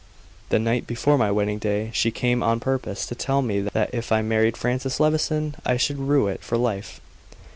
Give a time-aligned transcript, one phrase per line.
[0.49, 4.11] The night before my wedding day, she came on purpose to tell me that if
[4.11, 6.99] I married Francis Levison I should rue it for life.